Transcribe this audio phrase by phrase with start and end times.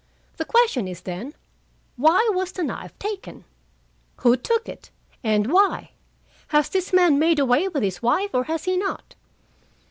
[0.37, 1.35] The question is, then:
[1.95, 3.45] Why was the knife taken?
[4.21, 4.89] Who took it?
[5.23, 5.91] And why?
[6.47, 9.13] Has this man made away with his wife, or has he not?"